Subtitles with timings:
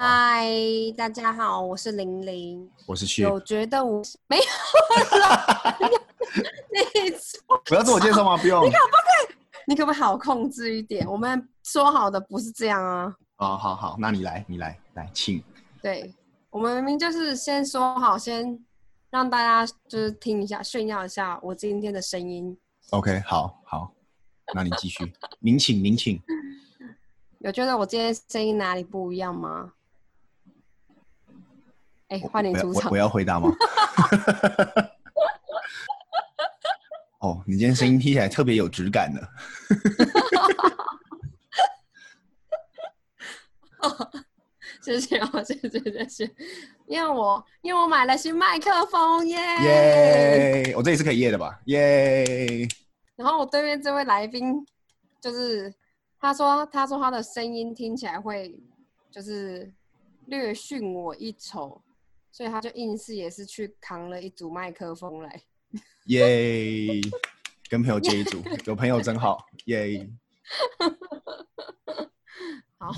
[0.00, 0.46] 嗨，
[0.96, 2.70] 大家好，我是玲玲。
[2.86, 4.42] 我是旭，有觉得我没有
[5.18, 5.76] 啦？
[6.70, 8.36] 你错，不要自我介绍吗？
[8.38, 8.64] 不用。
[8.64, 9.34] 你可不可以？
[9.66, 11.04] 你可不可以好控制一点？
[11.04, 13.12] 我们说好的不是这样啊。
[13.38, 15.42] 哦，好好，那你来，你来，来，请。
[15.82, 16.14] 对，
[16.50, 18.56] 我们明明就是先说好，先
[19.10, 22.56] 让大家就是听一下，炫耀一下我今天的声音。
[22.90, 23.92] OK，好好，
[24.54, 25.12] 那你继续。
[25.40, 26.22] 您请，您请。
[27.40, 29.72] 有觉得我今天声音哪里不一样吗？
[32.08, 33.08] 哎，换你出场我要我我。
[33.08, 33.50] 要回答吗？
[37.20, 39.20] 哦，你今天声音听起来特别有质感呢。
[44.82, 46.30] 谢谢哦，谢谢谢谢，
[46.86, 50.72] 因为我因为我买了新麦克风耶耶！
[50.74, 51.60] 我这里是可以耶的吧？
[51.66, 52.66] 耶！
[53.14, 54.64] 然后我对面这位来宾，
[55.20, 55.70] 就是
[56.18, 58.58] 他说他说他的声音听起来会
[59.10, 59.70] 就是
[60.26, 61.82] 略逊我一筹，
[62.38, 65.42] 所以他就硬是也是去扛了一组麦克风来。
[66.04, 67.00] 耶！
[67.68, 69.44] 跟朋友接一组， 有朋友真好。
[69.64, 70.08] 耶！
[72.78, 72.92] 好，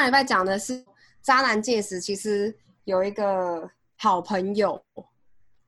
[0.00, 0.82] 上礼拜讲的是
[1.20, 4.82] 渣男戒时，其实有一个好朋友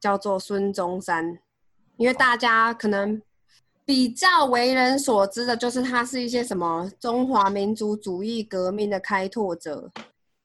[0.00, 1.38] 叫做孙中山，
[1.98, 3.20] 因为大家可能
[3.84, 9.92] 比较为人所知的，就是他是一些什么中华民族主义革命的开拓者，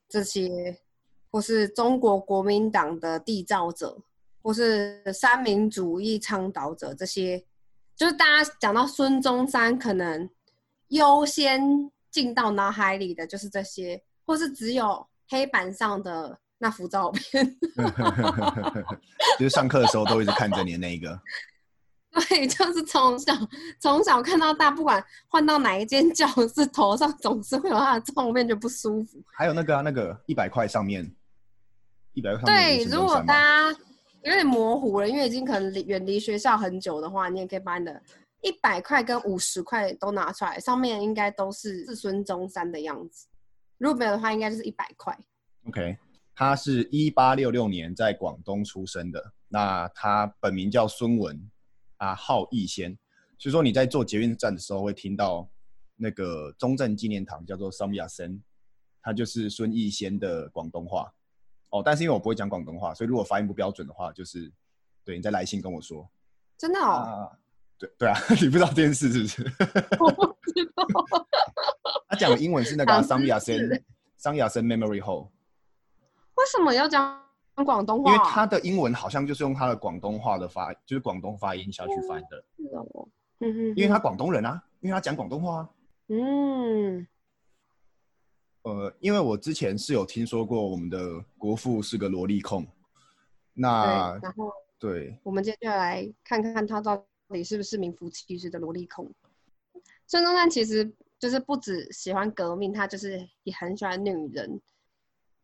[0.09, 0.77] 这些，
[1.31, 3.97] 或是中国国民党的缔造者，
[4.43, 7.41] 或是三民主义倡导者，这些，
[7.95, 10.30] 就是大家讲到孙中山，可能
[10.89, 17.58] 优先进到脑海里的就是这些，或是只有黑板上的那幅照片。
[19.37, 21.20] 就是上课的时候都一直看着你的那一个。
[22.30, 23.31] 对，就是从小
[23.80, 29.21] 从小看到大，不管换到哪一间教室，头上总是会有他的照片，就不舒服。
[29.37, 31.14] 还有那个啊，那个一百块上面，
[32.14, 33.70] 一百块上面对，如果大家
[34.23, 38.02] 有点模糊了，因为已经可能离远离学校很久的话，你也可以把你的
[38.42, 43.27] 一百块跟五十块都拿出来，上面应该都是是孙中山的样子。
[43.77, 45.17] 如果没有的话，应该就是一百块。
[45.67, 45.98] OK，
[46.33, 49.33] 他是一八六六年在广东出生的。
[49.49, 51.49] 那他本名叫孙文，
[51.98, 52.98] 啊，号逸仙。
[53.37, 55.49] 所以说你在做捷运站的时候会听到
[55.95, 58.42] 那个中正纪念堂叫做 Sam Ya Sen，
[59.02, 61.14] 他就是孙逸仙的广东话。
[61.69, 64.52] 哦，但是因为我不会讲广东话，所以如果发音不标准的话，就是
[65.04, 66.09] 对你再来信跟我说。
[66.58, 67.37] 真的哦，啊，
[67.80, 69.43] 对对啊， 你不知道这件事是不是？
[69.99, 70.83] 我不知道。
[72.10, 73.70] 他讲的英文是那个啊长 Sam Ya 知识
[74.20, 75.30] Sen，Sam Ya Sen Memory Hole。
[76.36, 77.23] 为什么要讲
[77.66, 78.11] 广东话？
[78.11, 82.43] 因为他的英文好像就是用他的广东话的发，就是广东发音下去翻的。
[82.55, 83.08] 是哦，
[83.39, 85.70] 嗯哼，因为他广东人啊，因为他讲广东话啊。
[86.08, 87.05] 嗯，
[88.64, 92.66] 呃，因为我之前是有听说过我们的国父是个萝莉控，
[93.54, 94.52] 那对，然后。
[94.80, 99.11] 对我们接下来看看他到底是不是名副其实的萝莉控。
[100.05, 104.61] 孙中山其实就是不只喜欢革命，他就是也很喜欢女人。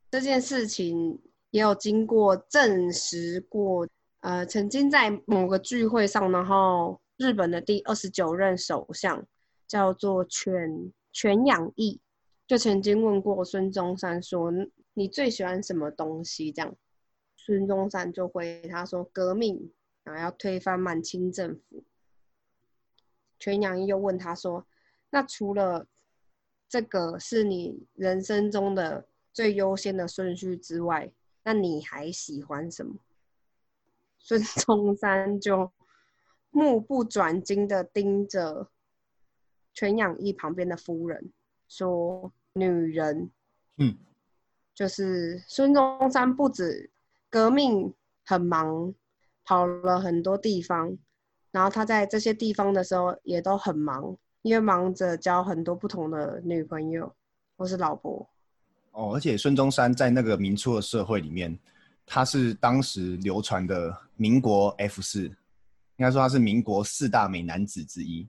[0.10, 3.88] 这件事情也有经过证实过，
[4.22, 9.26] 呃，曾经在某个聚会上，然后日本的第二十九任首相
[9.68, 12.00] 叫做犬犬养毅，
[12.48, 14.52] 就曾经问过孙中山说
[14.94, 16.76] ：“你最喜欢什么东西？”这样。
[17.36, 19.72] 孙中山就回他说：“革命，
[20.04, 21.84] 然后要推翻满清政府。”
[23.40, 24.66] 全养义又问他说
[25.12, 25.88] ：“那除了
[26.70, 31.12] 这个是你人生中的最优先的顺序之外，
[31.44, 32.96] 那你还喜欢什么？”
[34.18, 35.72] 孙中山就
[36.52, 38.70] 目不转睛的盯着
[39.74, 41.34] 全养义旁边的夫人，
[41.68, 43.30] 说：“女人。”
[43.78, 43.98] 嗯，
[44.74, 46.90] 就是孙中山不止
[47.30, 47.94] 革命
[48.24, 48.94] 很忙，
[49.46, 50.98] 跑了很多地方，
[51.52, 57.14] 然后他在这些地方的时候也都很忙，因为忙着交很多不同的女朋友
[57.58, 58.28] 或是老婆。
[58.92, 61.58] 哦，而且孙中山在那个民初的社会里面，
[62.06, 65.34] 他是当时流传的民国 F 四，应
[65.98, 68.28] 该说他是民国四大美男子之一。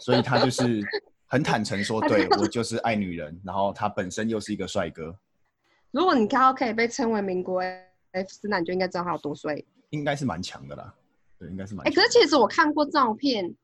[0.00, 0.82] 所以他就是
[1.26, 5.16] 很坦诚说， 对我就是爱女人，然后他本身又是一个帅哥，
[5.90, 7.62] 如果你看到可以被称为民国
[8.12, 9.62] F 四，那你就应该知道他有多帅。
[9.90, 10.94] 应该是蛮强的啦。
[11.38, 11.84] 对，应该是蛮。
[11.92, 13.54] 可是其实我看过照片，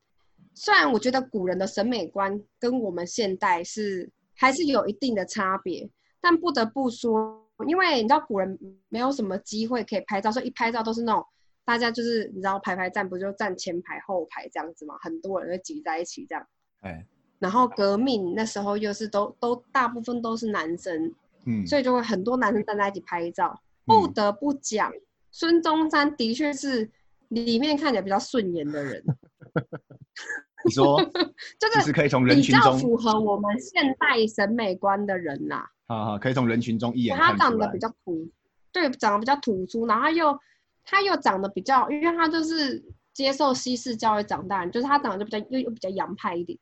[0.54, 5.88] 虽然我觉得古人的审美观跟我们现代是还是有一定的差别，
[6.20, 8.58] 但不得不说，因为你知道古人
[8.88, 11.24] 没有什么机会可以拍照，所以一拍照都是那种
[11.64, 16.46] 大家就是你知道排排站不就站前排后排这样子嘛，很多人会挤在一起这样。
[16.80, 17.06] 哎，
[17.38, 21.12] 然后革命那时候又是都都大部分都是男生，
[21.44, 23.60] 嗯，所以就会很多男生站在一起拍照。
[23.86, 24.00] 嗯。
[24.02, 24.92] 不得不讲，
[25.30, 26.90] 孙中山的确是
[27.28, 29.02] 里面看起来比较顺眼的人，
[30.64, 31.00] 你说
[31.58, 37.66] 就就是是可以从人比较群中，符合我们现代审美观的人呐、好好，可以从人群中一眼他看出来。
[37.66, 37.78] 长得比。
[37.78, 38.28] 较土，
[38.72, 40.38] 对，长得比较突出，然后又
[40.84, 42.82] 他又长得比较，因为他就是
[43.12, 46.58] 接受西式教育长大，就是他长得就比较又又比较洋派一点，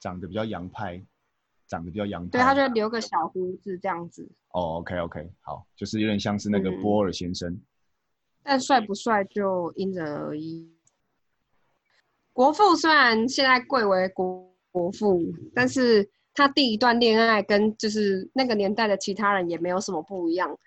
[0.00, 1.02] 长得比较洋派，
[1.74, 2.30] 长得比较洋派。
[2.30, 7.60] 对，他就留个小胡子这样子，哦，OK OK，好，就是有点像是那个嗯波尔先生。
[8.42, 10.70] 但帅不帅就因人而异。
[12.32, 15.22] 国父虽然现在贵为国国父，
[15.54, 20.58] 但是他第一段恋爱跟就是那个年代的其他人也没有什么不一样。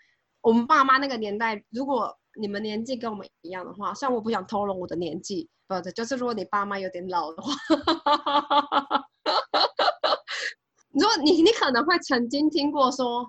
[0.42, 7.52] 我们爸妈那个年代，如果你们年纪跟我们一样的话，虽然我不想透露我的年纪，不，就是如果你爸妈有点老的话，
[11.00, 13.22] 如果你你可能会曾经听过说，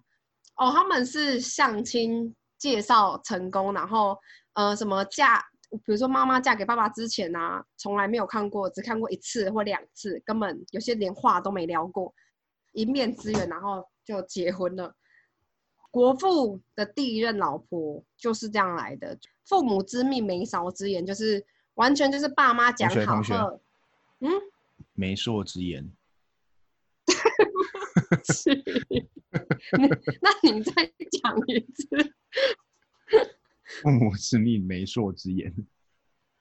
[0.57, 4.17] 哦，他们是相亲介绍成功，然后
[4.55, 5.39] 呃什么嫁，
[5.71, 12.13] 比如说妈妈嫁给爸爸之前啊，从来没有看过，只看过一次或两次，根本有些连话都没聊过，
[12.73, 14.95] 一面之缘，然后就结婚了。
[15.91, 21.45] 国父的第一任老婆就是这样来的，父母之命，媒妁之言，就是
[21.75, 23.61] 完全就是爸妈讲好同学同学后，
[24.21, 24.31] 嗯，
[24.95, 25.91] 媒妁之言，
[28.33, 28.51] 是，
[29.79, 29.89] 那
[30.23, 30.73] 那你再
[31.23, 32.15] 讲一次，
[33.83, 35.55] 父母之命，媒妁之言。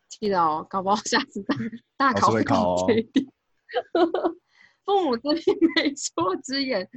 [0.07, 1.43] 记得哦，搞不好下次
[1.97, 3.25] 大大考会考哦这一点。
[4.85, 5.43] 父母之命，
[5.75, 6.87] 媒妁之言。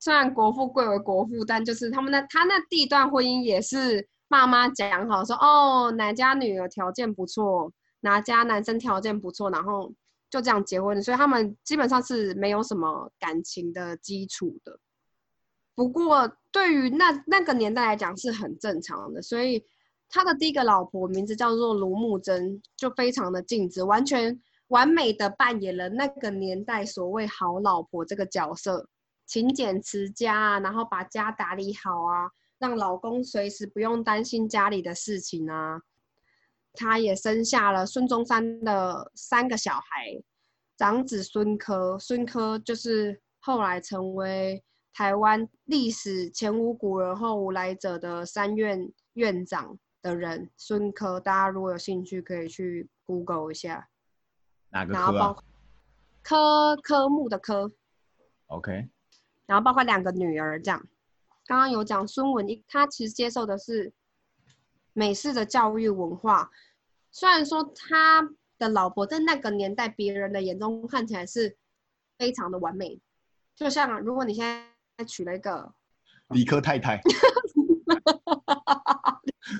[0.00, 9.92] 虽然国父贵为国父，但就是他们那他那第一段婚姻也是爸妈讲好说，哦，哪家女儿条件不错，哪家男生条件不错，然后
[10.30, 14.78] 就这样结婚，所以他们基本上是没有什么感情的基础的。
[15.74, 19.64] 不过对于那那个年代来讲是很正常的，所以
[20.08, 28.88] 他的第一个老婆名字叫做卢慕贞，就非常的尽职，完全完美的扮演了那个年代所谓好老婆这个角色，
[29.24, 35.80] 勤俭持家啊，然后把家打理好啊，让老公随时不用担心家里的事情啊。
[36.78, 40.22] 她也生下了孙中山的三个小孩，
[40.76, 44.62] 长子孙科，孙科就是后来成为
[44.94, 51.18] 台湾历史前无古人后无来者的三院院长的人，孙科。
[51.18, 53.88] 大家如果有兴趣，可以去 Google 一下。
[54.70, 55.44] 哪个然后包科啊
[56.22, 57.72] 科科目的科
[58.46, 58.88] ，？OK，
[59.46, 60.86] 然后包括两个女儿这样。
[61.44, 63.92] 刚刚有讲孙文一，他其实接受的是
[64.92, 66.50] 美式的教育文化，
[67.10, 68.28] 虽然说他
[68.58, 71.56] 的老婆在那个年代别人的眼中看起来是
[72.18, 73.00] 非常的完美，
[73.56, 74.44] 就像如果你现
[74.96, 75.72] 在娶了一个
[76.28, 77.00] 理科太太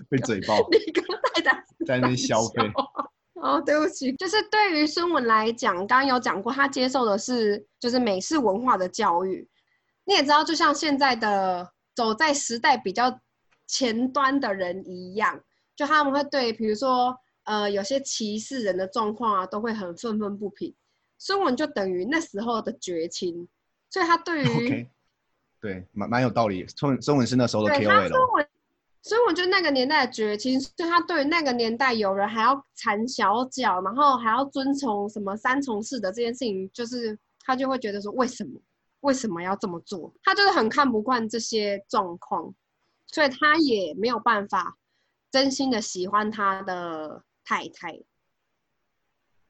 [0.08, 1.02] 被嘴爆，理科
[1.34, 2.70] 太太，在那边消费。
[3.40, 9.48] 哦，对不起，就是对于孙文来讲，刚刚有讲过，他接受的是就是美式文化的教育。
[10.04, 13.20] 你也知道，就像现在的走在时代比较
[13.68, 15.40] 前端的人一样，
[15.76, 17.16] 就他们会对，比如说
[17.48, 20.74] 呃有些歧视人的状况啊，都会很愤愤不平。
[21.16, 23.48] 孙文就等于那时候的绝情，
[23.88, 24.86] 所以他对于
[25.60, 26.62] 对，蛮蛮有道理。
[26.64, 28.48] 中中文是那时候的对他 KOL，孙文，
[29.00, 38.60] 所以我觉得那个年代的绝情，所以他对于那个年代有人还要缠小脚，然后还要遵从什么三从四德这件事情，就是他就会觉得说为什么
[39.00, 40.12] 为什么要这么做？
[40.22, 42.54] 他就是很看不惯这些状况，
[43.06, 44.76] 所以他也没有办法
[45.32, 47.98] 真心的喜欢他的太太。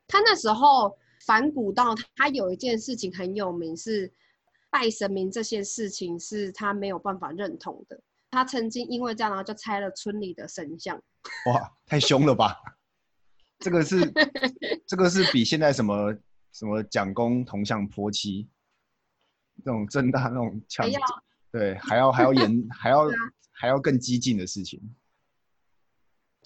[0.07, 4.13] 他那时候反古到他有一件事情很有名，是
[4.71, 8.01] 拜神明这些事情是他没有办法认同的。
[8.31, 10.97] 他曾经因为这样，然后就拆了村里的神像。
[11.47, 12.57] 哇，太凶了吧！
[13.59, 13.97] 这个是
[14.87, 16.17] 这个是比现在什么
[16.53, 18.49] 什么蒋公铜像泼漆
[19.65, 21.01] 那种正大那种枪还要，
[21.51, 23.09] 对，还要还要严 还要
[23.51, 24.81] 还要更激进的事情。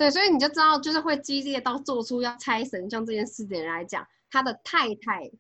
[0.03, 5.31] 对，所以你就知道，就是会激烈到做出要拆神像这件事的人来讲，他的太太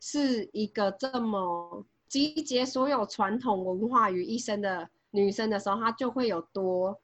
[0.00, 6.98] 是一个这么集结所有传统文化于一身的女生的时候，她就会有多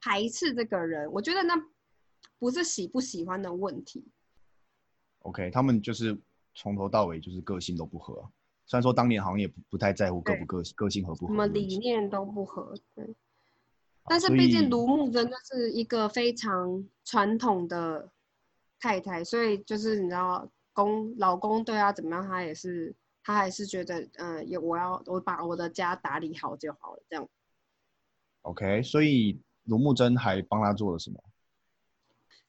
[0.00, 1.12] 排斥这个人。
[1.12, 1.54] 我觉得那
[2.38, 4.02] 不是喜不喜欢的问题。
[5.18, 6.18] OK，他们就是
[6.54, 8.26] 从头到尾就是个性都不合。
[8.64, 12.74] 虽然说当年好像也不不太在乎个不个个性合不合，什么理念都不合。
[12.94, 13.14] 对，
[14.06, 18.10] 但是所毕竟以卢木真的是一个非常传统的
[18.80, 27.28] 太太，所以就是你知道公老公对她怎么样，她也是她还是觉得，嗯、也我要我把我的家打理好就好了，这样。
[28.42, 31.22] OK，所以卢木真还帮他做了什么？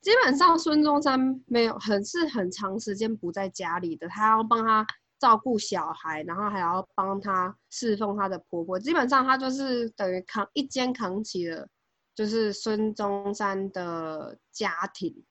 [0.01, 4.85] 基本上孙中山没有很是很长时间不在家里的，他要帮他
[5.23, 8.77] 照顾小孩，然后还要帮她侍奉她的婆婆。
[8.77, 11.65] 基本上她就是等于扛一肩扛起了，
[12.13, 15.23] 就是孙中山的家庭。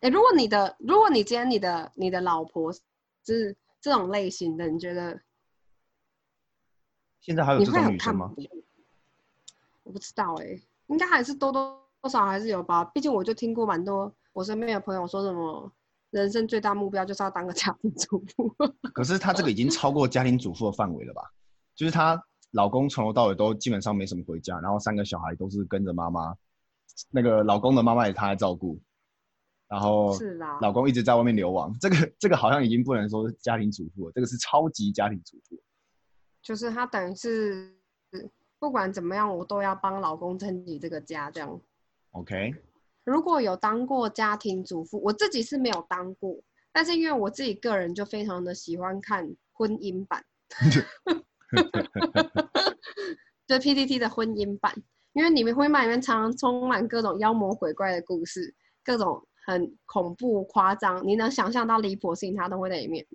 [0.00, 2.70] 哎，如果你的如果你今天你的你的老婆
[3.24, 5.18] 是这种类型的，你觉得
[7.20, 8.30] 现在还有这种女生吗？
[9.84, 12.84] 我不知道哎、应该还是多多少还是有吧。
[12.84, 15.72] 毕竟我就听过蛮多我身边的朋友说什么，
[16.14, 18.54] 人生最大目标就是要当个家庭主妇。
[18.94, 21.22] 可是她这个已经超过家庭主妇的范围了吧？
[21.74, 26.34] 就是她老公从头到尾都基本上没什么回家，然后三个小孩都是跟着妈妈，
[27.10, 28.80] 那个老公的妈妈也她来照顾，
[29.68, 35.60] 然后是啦，老公一直在外面流亡，这个这个好像已经不能说是家庭主妇了，这个是超级家庭主妇。
[36.40, 37.74] 就是她等于是
[38.60, 41.60] 不管怎么样，我都要帮老公撑起这个家这样。
[42.12, 42.54] OK，
[43.04, 46.36] 如果有当过家庭主妇，我自己是没有当过，
[46.72, 50.24] 但是因为我自己个人就非常的喜欢看婚姻版，
[53.46, 54.74] 就 PPT 的婚姻版，
[55.12, 63.06] 因为里面婚姻版里面常常充满各种妖魔鬼怪的故事，各种很恐怖夸张，你能想象到离谱的事情，它都会在里面。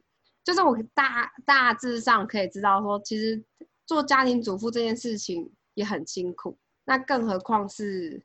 [0.44, 3.44] 就是我大大致上可以知道说，其实
[3.86, 8.24] 做家庭主妇这件事情也很辛苦，那更何况是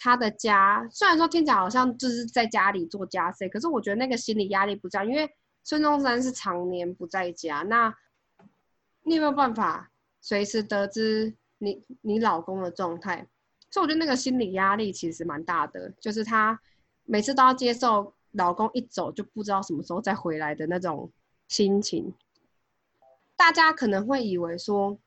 [0.00, 0.84] 他的家。
[0.90, 5.30] 虽然说听起来好像就是在家里做家事，可是我觉得那个心理压力不这样，因为
[5.62, 7.94] 孙中山是常年不在家，那
[9.04, 13.28] 你有没有办法随时得知你你老公的状态？
[13.70, 16.60] 所以我觉得那个心理压力其实蛮大的，就是他
[17.04, 21.12] 每次都要接受老公一走就不知道什么时候再回来的那种
[21.46, 22.12] 心情。
[23.36, 24.98] 大家可能会以为说，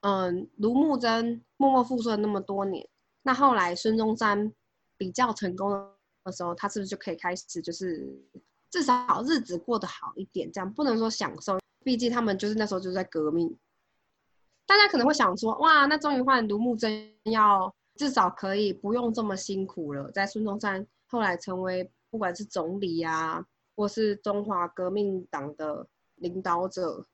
[0.00, 2.88] 嗯，卢慕贞默默付出了那么多年，
[3.26, 4.52] 那后来孙中山
[4.96, 5.68] 比较成功
[6.22, 8.08] 的时候，他是不是就可以开始就是
[8.70, 10.48] 至少日子过得好一点？
[10.52, 13.58] 这样不能说享受，毕竟他们就是那时候就在革命。
[14.64, 20.08] 大家可能会想说，哇，那终于换独木真要至少可以不用这么辛苦了。
[20.12, 27.04] 在孙中山后来成为不管是总理啊，或是中华革命党的领导者，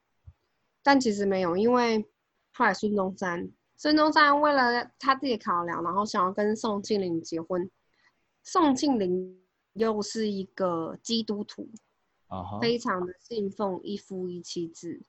[0.82, 2.06] 但其实没有，因为
[2.52, 3.50] 后来孙中山，
[3.82, 7.68] 孙中山为了他自己考量，然后想要跟宋庆龄结婚。
[8.44, 11.68] 宋庆龄又是一个基督徒，
[12.28, 15.02] 啊哈，非常的信奉一夫一妻制。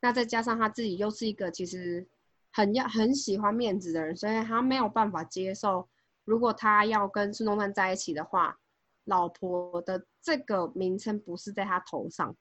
[0.00, 2.04] 那再加上他自己又是一个其实
[2.52, 5.88] 很要很喜欢面子的人，所以他没有办法接受，
[6.24, 8.58] 如果他要跟孙中山在一起的话，
[9.04, 12.36] 老婆的这个名称不是在他头上。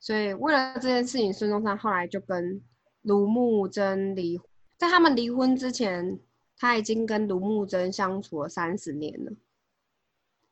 [0.00, 2.60] 所以为了这件事情，孙中山后来就跟
[3.02, 4.40] 卢慕贞离。
[4.78, 6.18] 在他们离婚之前，
[6.56, 9.32] 他已经跟卢慕贞相处了三十年了。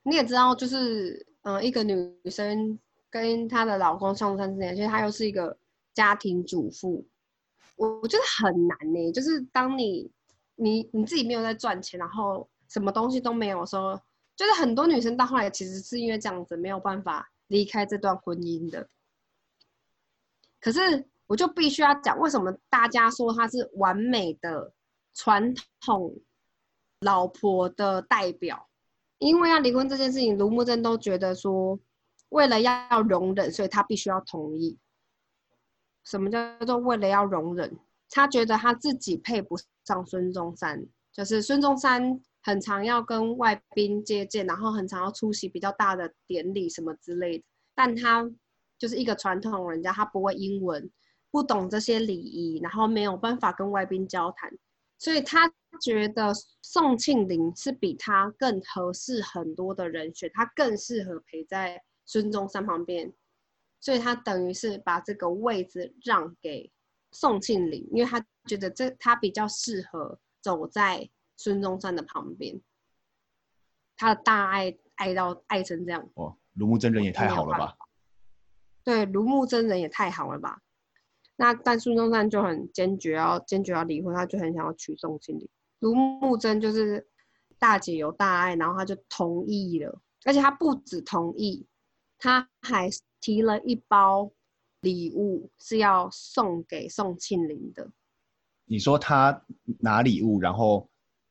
[0.02, 2.78] 你也知道，就是嗯、一个女生
[3.08, 5.56] 跟她的老公相处三十年，其实她又是一个
[5.94, 7.06] 家庭主妇，
[7.76, 10.10] 我我觉得很难呢、就是当你
[10.56, 14.00] 你你自己没有在赚钱，然后什么东西都没有的时候，
[14.34, 18.88] 就是很多女生到后来其实是因为这样子没有办法离开这段婚姻的。
[20.60, 24.72] 可是我就必须要讲，为什么大家说她是完美的
[25.14, 26.14] 传统
[27.00, 28.68] 老婆的代表？
[29.18, 31.78] 因为要离婚这件事情，卢慕贞都觉得说，
[32.28, 34.78] 为了要容忍，所以他必须要同意。
[36.04, 37.78] 什么叫做为了要容忍？
[38.10, 48.30] 他觉得他自己配不上孙中山，就是孙中山很常要跟外宾接见，然后很常要出席比较大的典礼什么之类的，但他
[48.78, 50.88] 就是一个传统人家，他不会英文，
[51.36, 54.50] 不懂这些礼仪，然后没有办法跟外宾交谈，
[54.96, 55.46] 所以他
[55.82, 63.12] 觉得宋庆龄是比他更合适很多的人选，他更适合陪在孙中山旁边，
[63.80, 66.72] 所以他等于是把这个位置让给
[67.12, 72.58] 宋庆龄，因为他觉得这他比较适合走在孙中山的旁边，
[73.94, 76.08] 他的大爱爱到爱成这样。
[76.14, 77.76] 哦，卢木真人也太好了吧？
[78.82, 80.62] 对，卢木真人也太好了吧？
[81.36, 85.48] 那但孙中山就很坚决要坚决要离婚，他就很想要娶宋庆龄。
[85.80, 87.06] 卢慕真就是
[87.58, 91.66] 大姐有大爱，然后他就同意了，而且他不止同意，
[92.18, 92.88] 他还
[93.20, 94.32] 提了一包
[94.80, 97.90] 礼物是要送给宋庆龄的。
[98.64, 99.44] 你说她
[99.80, 100.88] 拿礼物，然后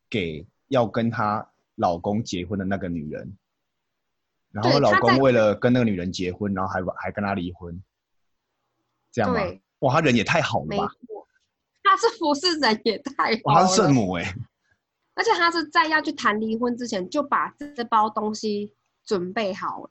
[0.10, 3.38] 给要跟她老公结婚的那个女人，
[4.52, 7.84] 然后老公为了跟那个女人结婚，然后还还跟她离婚，
[9.12, 9.40] 这样吗？
[9.86, 10.92] 哇，他人也太好了吧！
[11.84, 14.36] 他是服侍人也太好了，他是圣母哎！
[15.14, 18.74] 而且他是在要去谈离婚之前就把这包东西
[19.06, 19.90] 准备好了，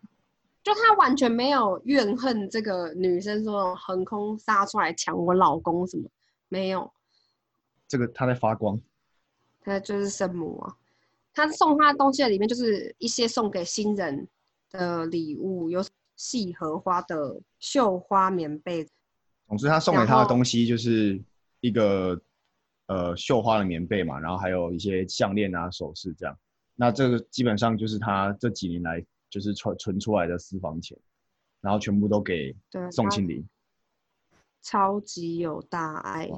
[0.65, 6.11] 就他完全没有怨恨这个女生说横空杀出来抢我老公什么，
[6.49, 6.93] 没有。
[7.87, 8.81] 这个他在发光，
[9.61, 10.75] 他就是圣母啊！
[11.33, 14.27] 他送他的东西的里面就是一些送给新人
[14.73, 15.85] 的礼物，有
[16.17, 18.89] 细荷花的绣花棉被。
[19.47, 21.23] 总之，他送给他的东西就是
[21.61, 22.21] 一个
[22.87, 26.37] 呃绣花的棉被嘛，然后还有一些项链啊、首饰这样。
[26.75, 30.99] 那这个基本上就是他这几年来就是存存出来的私房钱，
[31.61, 32.57] 然后全部都给
[32.91, 33.47] 宋庆龄。
[34.63, 36.29] 超级有大爱。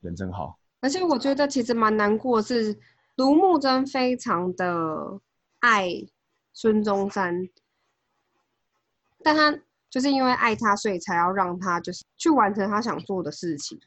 [0.00, 2.78] 人真好，而且我觉得其实蛮难过，是
[3.16, 5.20] 卢慕真非常的
[5.58, 5.90] 爱
[6.52, 7.48] 孙中山，
[9.22, 13.78] 但他就是因为爱他，所以才要让他就是去完成他想做的事情。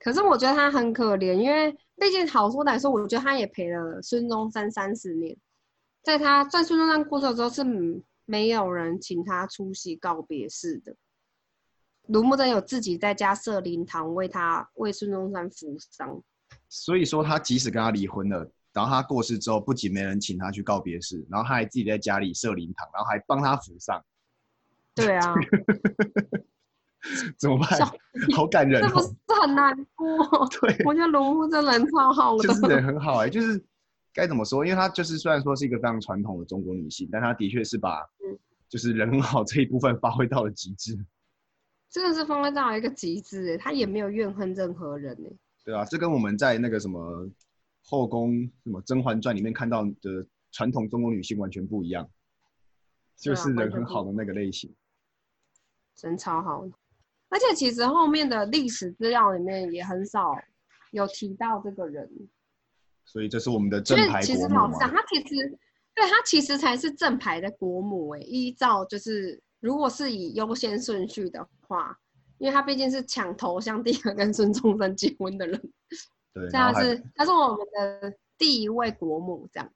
[0.00, 5.36] 可是我觉得他很可怜，因为毕竟好说歹说，我觉得他也陪了孙中山三十年，
[6.02, 7.62] 在他在孙中山过世的时候是
[8.24, 10.94] 没有人请他出席告别式的。
[12.06, 16.22] 卢慕真有自己在家设灵堂，为他为孙中山扶丧。
[16.70, 24.02] 所以说，他即使跟他离婚了，然后他过世之后，不仅没人请他去告别式，然后他还自己在家里设灵堂，然后还帮他扶丧。
[25.06, 25.34] 对啊，
[27.38, 27.68] 怎么办？
[28.34, 29.08] 好感人，这不是
[29.40, 30.08] 很难过？
[30.60, 33.62] 对，我觉得卢慕真人超好的，就是人很好哎，就是
[34.12, 34.64] 该怎么说？
[34.64, 38.04] 因为他就是虽然说是一个非常传统的中国女性，但她的确是把
[38.68, 40.98] 就是人很好这一部分发挥到了极致。
[41.88, 45.32] 真的是发挥到一个极致哎，他也没有怨恨任何人哎。
[45.64, 47.26] 对啊，这跟我们在那个什么
[47.82, 52.06] 后宫什么《甄嬛传》里面看到的传统中国女性完全不一样，
[53.16, 54.74] 就是人很好的那个类型。
[55.98, 56.64] 真超好，
[57.28, 60.34] 而且其实后面的历史资料里面也很少
[60.92, 62.08] 有提到这个人。
[63.04, 65.58] 所以这是我们的正牌其实老实讲，他其实
[65.94, 69.42] 对他其实才是正牌的国母哎，依照就是。
[69.60, 71.98] 如果是以优先顺序的话，
[72.38, 75.60] 因为他毕竟是抢头像第一个跟孙中山结婚的人，
[76.32, 79.68] 对，这样是他是我们的第一位国母这样。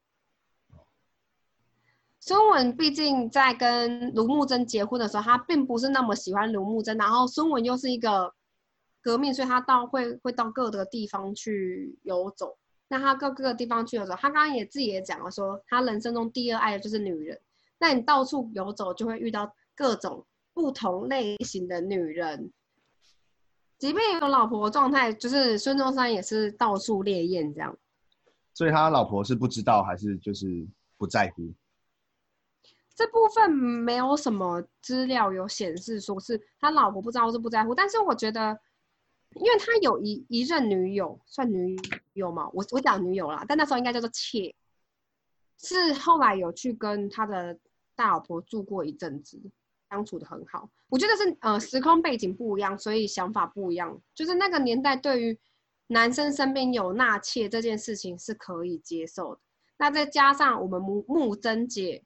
[2.24, 8.32] 孙文毕竟在跟卢慕贞结婚的时候，他并不是那么喜欢卢慕贞，然后孙文又是一个
[9.02, 12.56] 革命，所以他到会会到各个地方去游走。
[12.86, 17.40] 那他各各个地方去的时候，他刚刚也自己也讲了，说他人生中第二爱的就是女人。
[17.80, 19.52] 那你到处游走，就会遇到。
[19.74, 22.52] 各种不同类型的女人，
[23.78, 27.74] 即便有老婆状态，就是孙中山也是到处猎艳这样。
[28.52, 30.46] 所以他老婆是不知道还是就是
[30.98, 31.54] 不在乎？
[32.94, 38.58] 这部分没有什么资料有显示说是他老婆不知道是不在乎，但是我觉得，
[39.36, 41.76] 因为他有一一任女友，算女
[42.12, 44.54] 友嘛，我我讲女友啦，但那时候应该叫做妾，
[45.58, 47.58] 是后来有去跟他的
[47.94, 49.40] 大老婆住过一阵子。
[49.90, 54.00] 相处的很好，我觉得是呃时空背景不一样，所以想法不一样。
[54.14, 55.38] 就是那个年代对于
[55.88, 59.40] 男生身边有纳妾这件事情是可以接受的。
[59.76, 62.02] 那再加上我们木木真姐，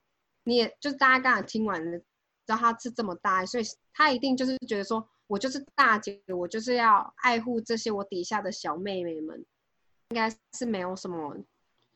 [0.47, 2.05] 你也就是大家刚才听完了，知
[2.47, 9.45] 道他是这么大，所以他一定就是觉得说我就是大姐，我就是要爱护这些我底下的小妹妹们，
[10.09, 11.37] 应该是没有什么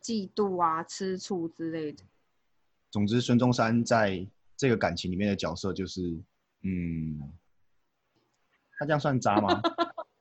[0.02, 2.04] 嫉妒啊、吃醋之类的。
[2.90, 4.26] 总之，孙中山在。
[4.56, 6.02] 这个感情里面的角色就是，
[6.64, 7.32] 嗯，
[8.78, 9.58] 他这样算渣吗？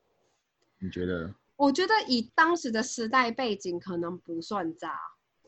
[0.79, 1.35] 你觉得？
[1.57, 4.97] 我觉得以当时的时代背景，可能不算渣。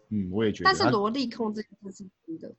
[0.09, 0.65] 嗯，我也觉得。
[0.65, 2.53] 但是萝莉控制是真的。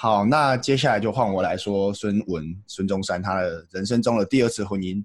[0.00, 5.04] 好，那接下来就换我来说孙文、孙中山他的人生中的第二次婚姻，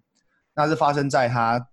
[0.54, 1.68] 那是发生在他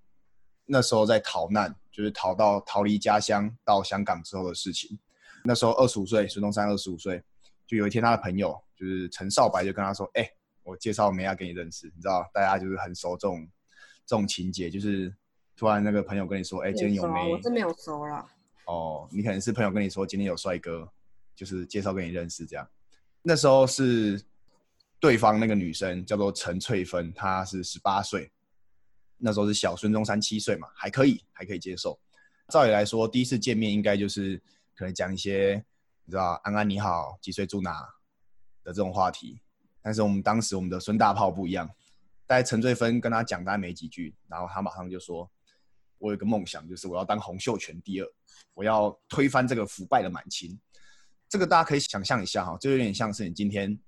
[0.65, 4.99] 那时候在逃难，就是逃到逃离家乡到香港之后的事情。
[5.45, 7.23] 那时候二十五岁，孙中山二十五岁。
[7.67, 10.27] 就有一天，他的朋友就是陈少白，就跟他说：“哎，
[10.63, 11.93] 我介绍梅亚给你认识。
[11.95, 13.47] 你知道，大家就是很熟这种
[14.07, 15.15] 这种情节，就是
[15.59, 18.27] 突然那个朋友跟你说：‘哎，今天有梅。’我真没有熟了。
[18.65, 20.91] 哦，你可能是朋友跟你说今天有帅哥，
[21.37, 22.67] 就是介绍给你认识这样。
[23.23, 24.23] 那时候是
[24.99, 28.31] 对方那个女生叫做陈翠芬，她是十八岁，
[29.17, 31.99] 那时候是小孙中山七岁嘛，还可以，还可以接受。
[32.49, 34.41] 照理来说，第一次见面应该就是
[34.75, 35.65] 可能讲一些。”
[36.07, 37.71] 你知道安安你好，几岁住哪？
[38.65, 39.41] 的这种话题。
[39.81, 41.69] 但是我们当时我们的孙大炮不一样，
[42.27, 45.31] 大概陈翠芬跟他讲大概没几句，然后他马上就说
[45.99, 48.09] ：“我有个梦想，就是我要当洪秀全第二，
[48.55, 50.59] 我要推翻这个腐败的满清。”
[51.31, 53.79] 这个大家可以想象一下哈，就有点像是你今天，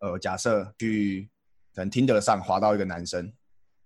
[0.00, 1.30] 呃，假设去
[1.72, 3.32] 可能听得上滑到一个男生，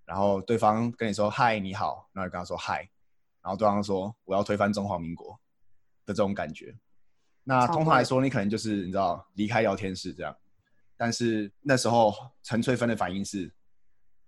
[0.07, 2.89] 然后对方跟你说“嗨，你好”，然后你跟他说“嗨”，
[3.45, 5.39] 然后对方说“我要推翻中华民国”
[6.07, 6.75] 的这种感觉。
[7.45, 10.35] 那通常来说，你可能就是你知道离开聊天室这样。
[10.97, 13.53] 但是那时候陈翠芬的反应是：“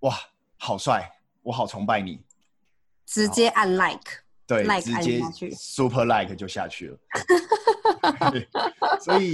[0.00, 0.14] 哇，
[0.58, 1.10] 好帅，
[1.40, 2.22] 我好崇拜你。”
[3.06, 4.20] 直接按 like。
[4.46, 5.20] 对，直接
[5.56, 6.98] super like 就下去了。
[9.00, 9.32] 所以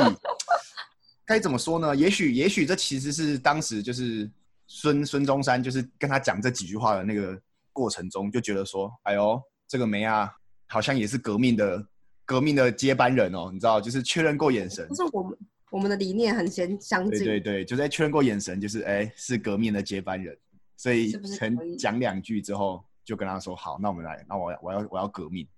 [1.24, 1.94] 该怎么说呢？
[1.94, 4.30] 也许，也许这其实是当时就是
[4.66, 7.40] 孙孙中山就是跟他讲这几句话的那个
[7.72, 10.30] 过程中，就觉得说，哎呦，这个梅啊，
[10.66, 11.86] 好像也是革命的
[12.24, 14.86] 革命的接班人哦，你知道，就是确认过眼神。
[14.88, 15.38] 不是我们
[15.70, 17.24] 我们的理念很相相近。
[17.24, 20.36] 对对对，就在确认过眼神，就是哎，是革命的接班人。
[20.76, 22.84] 所以曾讲两句之后。
[23.08, 25.48] 就跟他说好，那我们来，那我我要我要革命，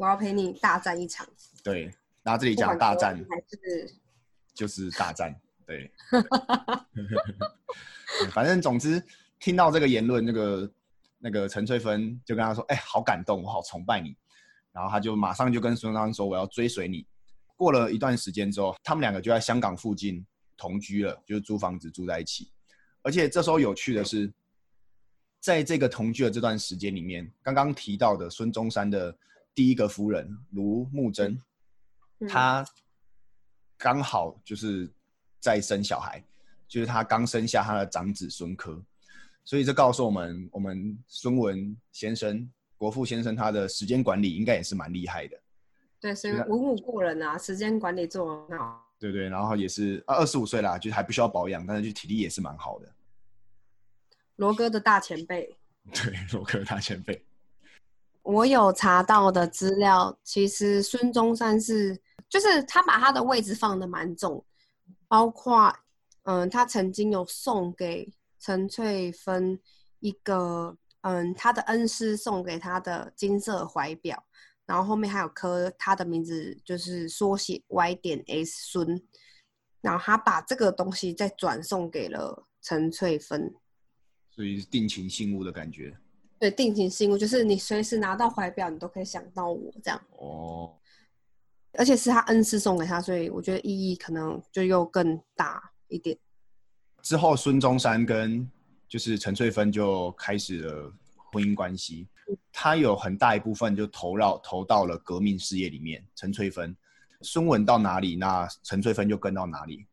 [0.00, 1.28] 我要陪你大战一场。
[1.62, 3.94] 对，然后这里讲大战还是
[4.54, 5.92] 就是大战，对。
[8.32, 9.02] 反正总之
[9.38, 10.72] 听到这个言论，那个
[11.18, 14.16] 那个陈翠芬就跟他说：“哎，好感动，我好崇拜你。”
[14.72, 17.06] 然后他就马上就跟孙中山说：“我要追随你。”
[17.54, 20.24] 过了一段时间之后，他们两个就在香港附近
[20.56, 22.50] 同居了，就是租房子住在一起。
[23.02, 24.32] 而且这时候有趣的是。
[25.42, 29.16] 在这个同居的这段时间里面，刚刚提到的孙中山的
[29.60, 31.38] 第一个夫人卢慕贞，
[32.26, 32.64] 她
[33.76, 34.90] 刚好就是
[35.38, 36.24] 在生小孩，
[36.66, 38.82] 就是她刚生下她的长子孙科，
[39.44, 45.38] 所以这告诉我们，我们孙文先生、国父先生他的时间管理应该也是蛮厉害的。
[46.00, 48.90] 对，所以文武过人啊，时间管理做很好。
[48.98, 52.90] 对对，然后也是二十五岁啦，就还不需要保养，但是就体力也是蛮好的。
[54.36, 55.54] 罗哥的大前辈，
[55.92, 57.22] 对，罗哥的大前辈。
[58.22, 64.44] 我有查到的资料，其实孙中山是，就是他把他的位置放的蛮重，
[65.08, 65.74] 包括，
[66.24, 69.58] 嗯，他曾经有送给陈翠芬
[70.00, 74.22] 一个，嗯，他的恩师送给他的金色怀表，
[74.66, 79.02] 然后后面还有刻他的名字，就是缩写 Y 点 S 孙，
[79.80, 83.54] 然后他把这个东西再转送给了陈翠芬。
[84.28, 85.96] 所以定情信物的感觉，
[86.40, 90.02] 对，定情信物就是你随时拿到怀表，你都可以想到我这样。
[90.16, 90.74] 哦，
[91.74, 96.16] 而且是他恩师送给他，所以我觉得意义可能就又更大一点。
[97.02, 98.50] 之后，孙中山跟
[98.88, 102.08] 就是陈翠芬就开始了婚姻关系，
[102.50, 106.02] 他有很大一部分就投到投到了革命事业里面。
[106.16, 106.74] 陈翠芬、
[107.20, 109.86] 孙文到哪里，那陈翠芬就跟到哪里。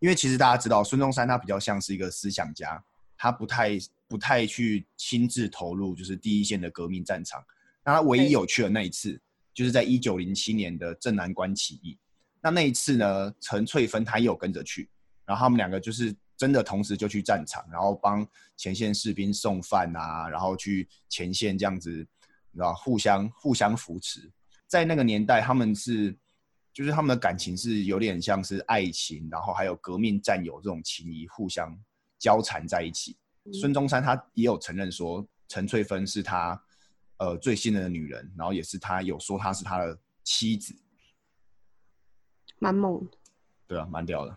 [0.00, 2.84] 因为其实大家知道，孙中山他比较像是一个思想家。
[3.16, 3.70] 他不太
[4.08, 7.44] 不太去亲自投入，就是第一线的革命战场。
[7.84, 9.20] 那他唯一有趣的那一次，
[9.52, 11.96] 就是在一九零七年的镇南关起义。
[12.40, 14.88] 那那一次呢，陈翠芬她也有跟着去，
[15.26, 24.30] 然后他们两个就是真的同时就去战场，然后帮前线士兵送饭啊，然后去前线这样子，你知道，互相互相扶持。
[24.66, 26.16] 在那个年代，他们是
[26.72, 31.78] 就是他们的感情是有点像是爱情，然后还有革命战友这种情谊，互相。
[32.20, 33.16] 交缠在一起，
[33.52, 36.60] 孙中山他也有承认说陈翠芬是他
[37.18, 40.74] 呃最信任的女人，然后也是他有说她是他的妻子，
[42.58, 43.00] 蛮猛。
[43.00, 43.06] 的，
[43.66, 44.36] 对啊，蛮屌的。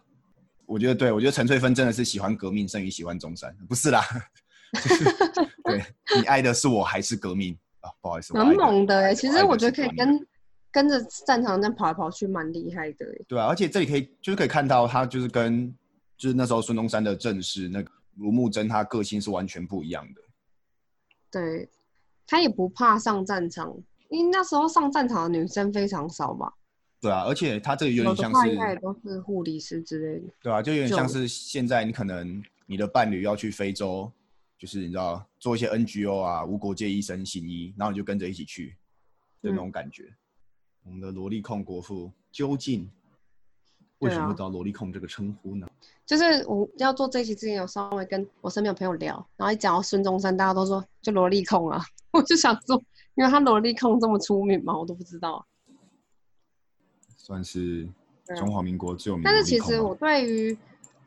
[0.65, 4.01] 我觉得对，我觉得陈翠芬真的是喜欢革命胜于喜欢中山，不是啦，
[4.73, 5.03] 就是
[5.65, 5.83] 对
[6.15, 7.57] 你爱的是我还是革命。
[7.81, 7.89] 啊？
[8.01, 10.27] 不好意思，蛮猛的哎，其实我觉得可以跟
[10.71, 15.73] 跟着战场这样跑来跑去，蛮厉害的对啊，而且这里可以就是可以看到他就是跟。
[16.17, 20.21] 就是那时候孙中山的正式那个卢慕真，她个性是完全不一样的。
[21.31, 21.69] 对，
[22.27, 23.75] 她也不怕上战场，
[24.09, 26.53] 因为那时候上战场的女生非常少吧？
[26.99, 30.33] 对啊，而且她这个有点像是，都是护理师之类的。
[30.41, 34.11] 对啊，就有点像是现在你可能你的伴侣要去非洲，
[34.57, 38.75] 就是你知道做一些 NGO 啊，无国界医生行医，然后你就跟着一起去
[39.41, 40.13] 的那种感觉。
[40.83, 42.89] 我们的萝莉控国父究竟？
[44.01, 45.67] 为什么会叫萝莉控这个称呼呢？
[46.05, 51.79] 就是我要做这期之前，有稍微跟我身边有朋友聊，然后一讲到孙中山，大家都说就萝莉控啊。
[52.11, 52.83] 我就想说，
[53.15, 55.45] 因为他萝莉控这么出名嘛，我都不知道。
[57.15, 57.87] 算是
[58.35, 59.23] 中华民国最有名。
[59.23, 60.57] 但是其实我对于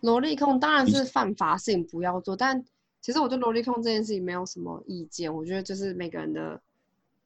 [0.01, 2.65] 萝莉控当然是犯法事情不要做，但
[3.01, 5.35] 其实我对萝莉控这件事情没有什么意见。
[5.35, 6.59] 我觉得就是每个人的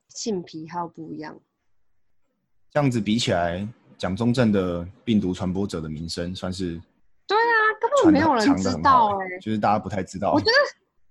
[0.09, 1.39] 性癖好不一样。
[2.71, 3.69] 这样子比起来。
[3.99, 6.81] 蒋中正的病毒传播者的名声算是
[7.27, 10.33] 对啊，根本没有人知道哎、欸，就是大家不太知道。
[10.33, 10.53] 我觉得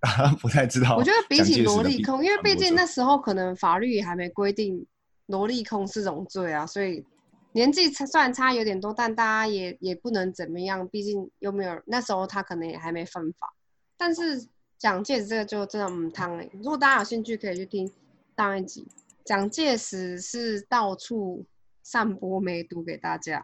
[0.00, 0.96] 大家不太知道。
[0.96, 4.84] 我觉得比起萝莉控，因为毕竟那时候可能法律也还没规定
[5.26, 7.04] 萝莉控是种罪啊，所以
[7.52, 13.52] 年纪差虽然差有点多，但大家也也不能怎么样，毕竟又没有那时候他可能也还没犯法。
[13.96, 14.46] 但是
[14.78, 17.90] 蒋介石这个就真的嗯汤哎，如果大家有兴趣可以去听
[18.36, 18.86] 上一集，
[19.24, 21.44] 蒋介石是到处
[21.90, 23.42] 散播梅毒给大家。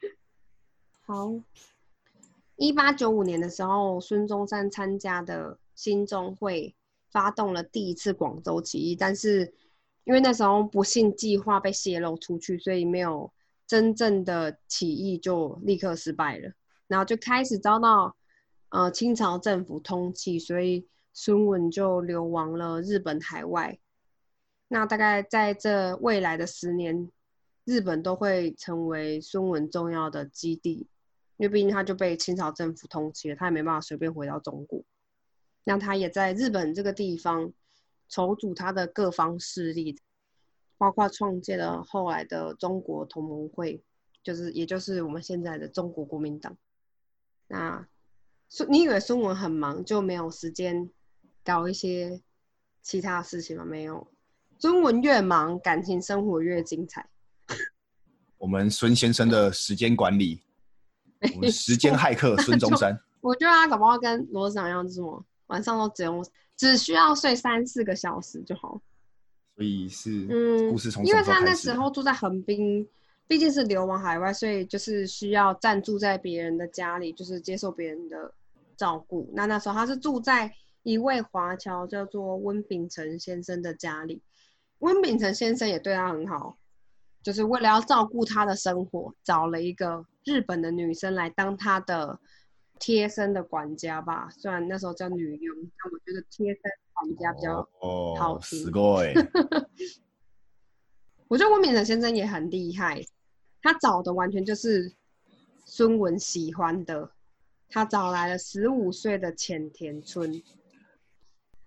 [1.04, 1.34] 好。
[2.56, 6.74] 一八九五年的时候，孙中山参加的新中会
[7.10, 9.52] 发动了第一次广州起义，但是
[10.04, 13.30] 因为那时候不幸计划被泄露出去，所以没有
[13.66, 16.54] 真正的起义就立刻失败了，
[16.86, 18.16] 然后就开始遭到
[18.70, 23.78] 呃清朝政府通缉，所以孙文就流亡了日本海外。
[24.68, 27.12] 那大概在这未来的十年，
[27.66, 30.88] 日本都会成为孙文重要的基地。
[31.38, 34.82] 因为毕竟他就被清朝政府通缉了，他也没办法随便回到中国。
[35.64, 37.52] 那他也在日本这个地方
[38.08, 40.00] 筹组他的各方势力，
[40.78, 43.84] 包括创建了后来的中国同盟会，
[44.22, 46.56] 就是也就是我们现在的中国国民党。
[47.48, 47.86] 那
[48.48, 50.88] 孙，你以为孙文很忙就没有时间
[51.44, 52.22] 搞一些
[52.80, 53.64] 其他事情吗？
[53.66, 54.10] 没有，
[54.58, 57.10] 孙文越忙，感情生活越精彩。
[58.38, 60.40] 我们孙先生的时间管理。
[61.34, 66.24] 我们时间骇客孙中山， 我觉得他搞不好跟罗长一样，什么晚上都只用
[66.58, 68.80] 只需要睡三四个小时就好。
[69.56, 72.86] 所以是嗯，故事从因为他那时候住在横滨，
[73.26, 78.32] 毕竟是流亡海外，所以就是需要暂住在别人的家里，就是接受别人的
[78.76, 79.28] 照顾。
[79.32, 84.20] 那那时候他是住在一位华侨叫做温秉成先生的家里，
[84.80, 86.58] 温秉成先生也对他很好。
[87.25, 92.19] 就是为了要照顾他的生活，找了一个日本的女生来当他的
[92.79, 94.27] 贴身的管家吧。
[94.31, 96.61] 虽然那时候叫女佣，但我觉得贴身
[96.93, 97.69] 管家比较
[98.17, 98.59] 好听。
[98.59, 99.13] すご い。
[101.27, 103.05] 我觉得温敏成先生也很厉害，
[103.61, 104.91] 他找的完全就是
[105.65, 107.11] 孙文喜欢的。
[107.69, 110.41] 他找来了十五岁的浅田村。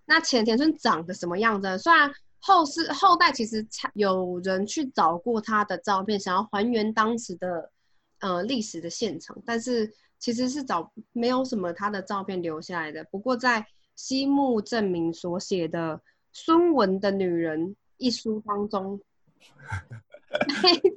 [0.04, 1.78] 那浅田村长得什么样子？
[1.78, 2.12] 虽然。
[2.41, 7.69] 后世后代其实有人去找过他的照片，想要还原当时的
[8.19, 13.03] 呃历史的现场，但是其实是找没有什么他的照片留下来的。
[13.11, 15.97] 不过在西木正明所写的
[16.31, 18.99] 《孙文的女人》一书当中，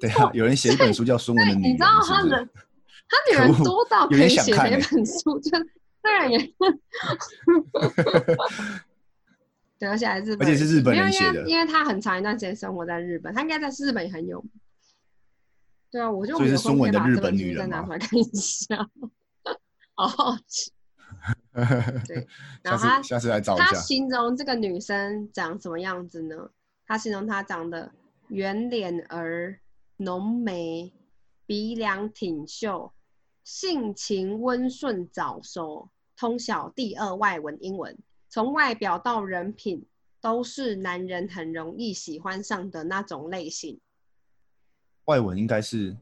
[0.01, 2.49] 对啊，有人写一本书叫《孙文的女人》， 你知道他的
[3.09, 5.51] 他女人多到可以写一本书，就
[6.01, 6.39] 当然也。
[9.83, 14.51] 对，而且还是而且是日本人写的，因为他很长一段时间生活在日本，他应该在日本也很有名。
[15.91, 18.77] 对啊，我就所以是中文的日本女人再拿出来看一下，
[19.95, 20.71] 好好奇。
[22.07, 22.29] 对，
[22.63, 23.65] 然后他下次来找一下。
[23.65, 26.49] 他形容这个女生长什么样子呢？
[26.87, 27.91] 他形容她长得
[28.29, 29.59] 圆脸儿、
[29.97, 30.93] 浓眉、
[31.45, 32.93] 鼻梁挺秀、
[33.43, 37.99] 性情温顺早熟，通晓第二外文英文。
[38.33, 39.85] 从外表到人品，
[40.19, 43.79] 都是男人很容易喜欢上的那种类型。
[45.05, 45.95] 外文应该是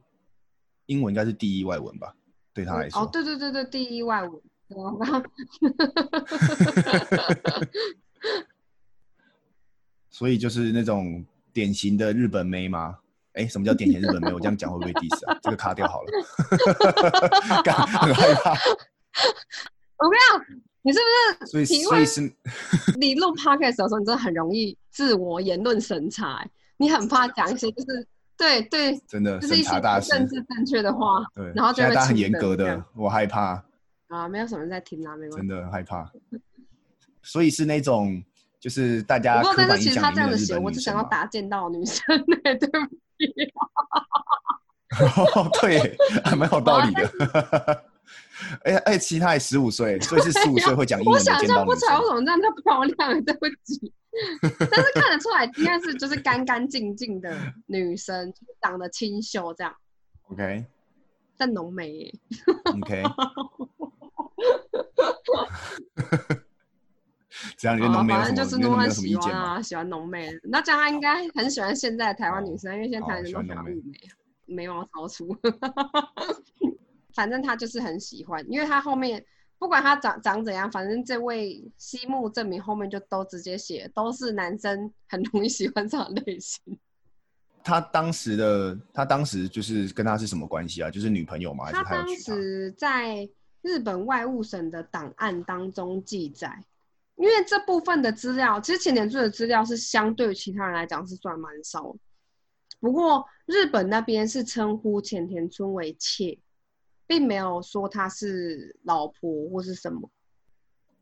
[0.86, 2.14] 英文，应该是第一外文吧？
[2.54, 3.02] 对他来说。
[3.02, 4.40] 哦，对对对对，第一外文。
[10.08, 12.96] 所以就是那种典型的日本妹吗？
[13.32, 14.32] 哎，什么叫典型日本妹？
[14.32, 15.36] 我这样讲会不会 diss 啊？
[15.42, 16.12] 这个卡掉好了，
[17.98, 18.52] 很害怕。
[19.98, 20.20] 我不要。
[20.82, 21.50] 你是不是？
[21.50, 22.32] 所以所以是，
[22.98, 26.44] 你录 podcast 的时候，你真的很容易自我言论审查，
[26.76, 33.62] 你很怕讲一些就是对对，真的就是一些政治正确的话，对，然后就大家很严格的，我害怕
[34.08, 36.10] 啊，没有什么人在听啊，没关系，真的害怕。
[37.22, 38.22] 所以是那种
[38.58, 42.02] 就是大家不过但是其实他这样子写，我只想要打见到女生，
[42.42, 42.66] 对不
[43.18, 43.52] 起。
[45.36, 47.84] 哦，对， 还蛮有道理的。
[48.64, 51.14] 哎哎，其他也十五岁，所以是十五岁会讲英文。
[51.18, 53.92] 我想象不出来为什么这样那么漂亮，对不起。
[54.42, 59.74] 但是看得出来，应该是就是干干净净的女生，长得清秀这样。
[60.30, 60.64] OK。
[61.38, 62.14] 但浓眉耶。
[62.82, 63.02] OK。
[67.56, 68.36] 这样你对浓眉有什么？
[68.36, 69.62] 就是浓眉有什么意见啊？
[69.62, 73.98] 喜欢浓眉，那这样他应该很喜欢现在的台湾女生，因为现在台湾女生都喜欢雾眉，
[74.46, 75.34] 眉毛超粗。
[77.20, 79.22] 反正他就是很喜欢，因为他后面
[79.58, 86.78] 不管他长长怎样，反正这位西木证明后面就都直接写都是男生很容易喜欢这种类型。
[87.62, 90.90] 他当时的他当时就是跟他是什么关系啊？
[90.90, 91.66] 就是女朋友吗？
[91.66, 92.16] 还是他当？
[92.16, 93.28] 时在
[93.60, 96.64] 日本外务省的档案当中记载，
[97.16, 101.98] 因为这部分的资料，其实前田村的资料是相对于其他人来讲是算蛮少的。
[102.80, 106.38] 不过日本那边是称呼前田村为妾，
[107.10, 110.08] 并没有说她是老婆或是什么。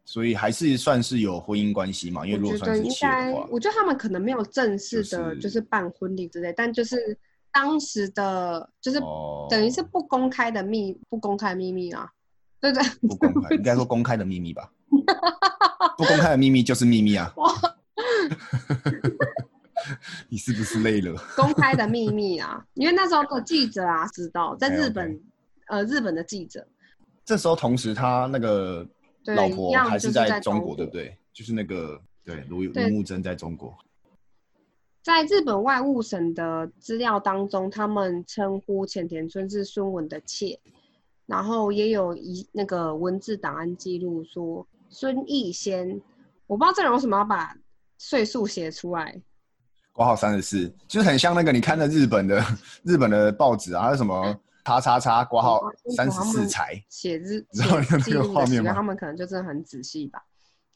[0.06, 2.26] 所以还是算是有婚姻关系嘛？
[2.26, 6.96] 因为如果我觉得应算是妾该，，我觉得他们可能没有正式的，就是就是办婚礼之类，但就是
[7.52, 12.10] 当时的，就是哦等于是不公开的秘，不公开的秘密啊，
[12.58, 12.88] 对不对？
[13.06, 14.72] 不公开， 应该说公开的秘密吧。
[15.98, 17.30] 不公开的秘密就是秘密啊！
[20.30, 21.14] 你是不是累了？
[21.36, 25.20] 公开的秘密啊，因为那时候的记者啊知道，在日本，
[25.68, 26.66] 呃，日本的记者，
[27.24, 28.86] 这时候同时他那个
[29.24, 31.16] 老婆还是是在在中国，对不对？
[31.32, 33.76] 就是那个对卢对卢木真在中国。
[35.02, 40.58] 在日本外务省的资料当中，他们称呼浅田村是孙文的妾，
[41.24, 46.00] 然后也有一那个文字档案记录说孙逸仙，
[46.46, 47.56] 我不知道这人为什么要把
[47.96, 49.18] 岁数写出来，
[49.92, 52.44] 括号三十四，就是很像那个你看的日本的
[52.82, 55.62] 日本的报纸啊，还有什么叉叉叉挂号
[55.96, 60.22] 三十四才，写字，然后那个画面嘛他们可能就真的很仔细吧。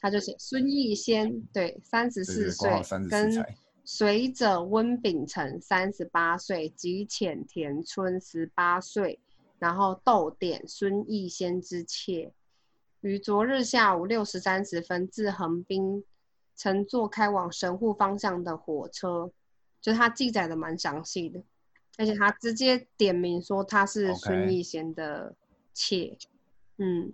[0.01, 2.69] 他就写孙逸仙，对，三十四岁
[3.09, 3.45] 跟。
[3.85, 9.19] 随者温秉成三十八岁及浅田村十八岁，
[9.59, 12.31] 然后逗点孙逸仙之妾，
[13.01, 16.01] 于昨日下午六时三十分自横滨
[16.55, 19.29] 乘坐开往神户方向的火车，
[19.81, 21.43] 就是他记载的蛮详细的，
[21.97, 25.35] 而且他直接点名说他是孙逸仙的
[25.73, 26.17] 妾，
[26.77, 27.13] 嗯。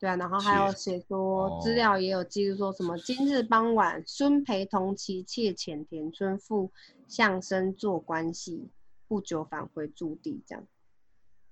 [0.00, 6.70] 对啊，然后还有写说资哦料也有记录说什么，今日傍晚，孙陪同其妾浅田村赴
[7.08, 8.70] 相生做关系，
[9.08, 10.64] 不久返回驻地，这样，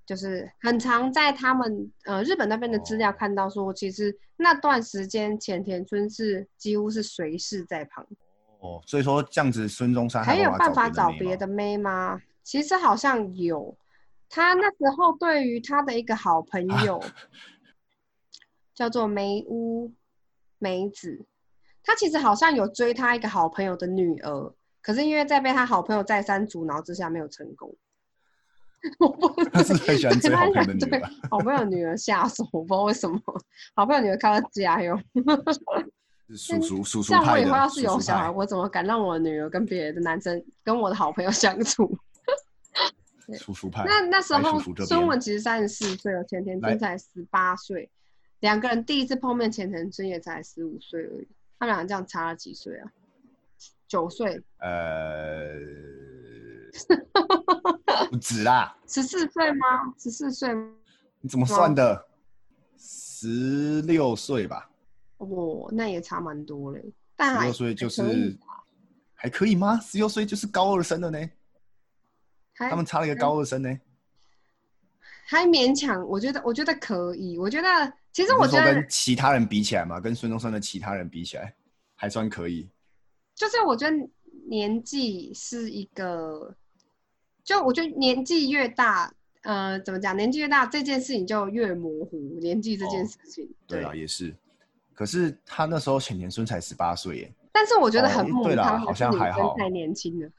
[0.07, 8.07] 就是很常在他们呃日本那边的资料哦看到说，其实那段时间浅田村是几乎是随侍在旁，
[8.61, 12.23] 哦，所以说这样子，孙中山还有办法找别的妹吗？
[12.47, 13.77] 其实好像有，
[14.29, 17.03] 他那时候对于他的一个好朋友、
[18.73, 19.93] 叫做梅屋
[20.59, 21.27] 梅子，
[21.83, 27.77] 他其实好像有追他一个好朋友的女儿，可是因为在被他好朋友再三阻挠之下没有成功。
[29.01, 33.21] 我不他是很喜欢追对好朋友的女儿吧，好朋友女儿下手，我不知道为什么，
[33.75, 34.97] 好朋友女儿靠他加油。
[36.29, 37.37] 是叔叔叔叔像我。
[37.39, 41.99] 以后要是有小孩，派我怎么敢让我的女儿跟别的男生、跟我的好朋友相处？
[43.39, 43.85] 叔叔派。
[43.85, 47.91] 那那时候孙文其实三十四岁了，前田来村才十八岁，
[48.41, 52.91] 两个人第一次碰面，前田村也才十五岁而已，他们俩这样差了几岁啊？
[53.89, 55.55] 九岁，呃，
[58.11, 59.67] 不止啦，十四岁吗？
[59.99, 60.53] 十四岁？
[61.21, 62.07] 你怎么算的？
[62.79, 64.69] 十六岁吧，
[65.19, 66.85] 哦，那也差蛮多嘞。
[67.19, 68.39] 十六岁就还可以是
[69.15, 69.81] 还可以吗？
[69.81, 71.31] 十六岁就是高二生了呢，还
[72.59, 73.81] 他们差了一个高二生呢。
[75.29, 81.53] 还勉强，我觉得我觉得可以，我觉得其实我觉得跟其他人比起来嘛，跟孙中山的其他人比起来，
[81.97, 82.69] 还算可以。
[83.35, 83.97] 就是我觉得
[84.49, 86.55] 年纪是一个，
[87.42, 90.16] 就我觉得年纪越大，呃，怎么讲？
[90.16, 92.16] 年纪越大，这件事情就越模糊。
[92.40, 94.33] 年纪这件哦事情，对啊，也是。
[94.95, 100.31] 可是他那时候浅田孙才十八岁耶，但是我觉得哦很母对啦好像还好生太年轻了。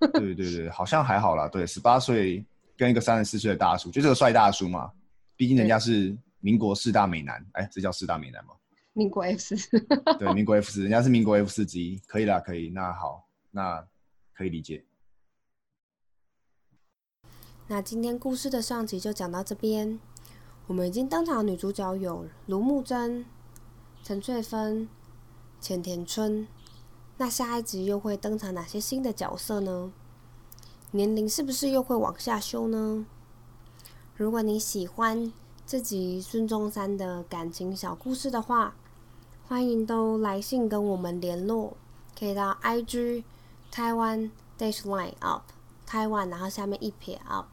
[0.14, 1.48] 对对对，好像还好啦。
[1.48, 2.44] 对，十八岁
[2.76, 4.90] 跟一个三十四岁的大叔，就这个帅大叔嘛，
[5.36, 8.54] 毕竟人家是民国四大美男，哎，这叫四大美男吗？
[8.92, 9.56] 民国 F 四，
[10.18, 12.70] 对，民国 F 四，人家是民国 F 四之一，可以啦，可以。
[12.70, 13.84] 那好，那
[14.32, 14.84] 可以理解。
[17.66, 19.98] 那今天故事的上集就讲到这边。
[20.66, 23.24] 我们已经登场的女主角有卢木真、
[24.02, 24.88] 陈翠芬、
[25.60, 26.46] 浅田春。
[27.16, 29.92] 那下一集又会登场哪些新的角色呢？
[30.90, 33.06] 年龄是不是又会往下修呢？
[34.16, 35.32] 如果你喜欢
[35.66, 38.74] 这集孙中山的感情小故事的话，
[39.46, 41.76] 欢迎都来信跟我们联络，
[42.18, 43.22] 可以到 IG
[43.72, 45.42] Taiwan Dash line Up
[45.88, 47.46] Taiwan，，然后下面一撇 up，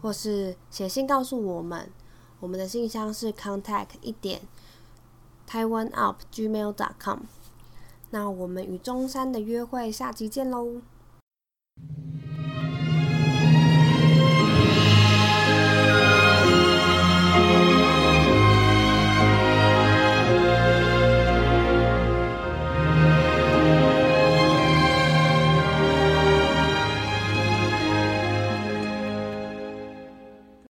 [0.00, 1.90] 或是写信告诉我们。
[2.40, 4.42] 我们的信箱是 contact 一点
[5.48, 7.22] Taiwan up gmail dot com。
[8.10, 10.80] 那我们与中山的约会下期见喽